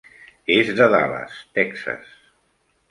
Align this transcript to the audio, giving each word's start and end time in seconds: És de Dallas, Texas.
És 0.53 0.71
de 0.79 0.87
Dallas, 0.95 1.37
Texas. 1.59 2.19